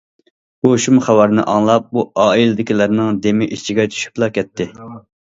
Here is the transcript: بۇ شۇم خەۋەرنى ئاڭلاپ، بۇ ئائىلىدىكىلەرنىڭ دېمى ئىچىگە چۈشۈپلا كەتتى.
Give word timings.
بۇ 0.67 0.71
شۇم 0.85 0.97
خەۋەرنى 1.07 1.45
ئاڭلاپ، 1.53 1.93
بۇ 1.99 2.07
ئائىلىدىكىلەرنىڭ 2.25 3.23
دېمى 3.29 3.53
ئىچىگە 3.59 3.91
چۈشۈپلا 3.95 4.35
كەتتى. 4.39 4.73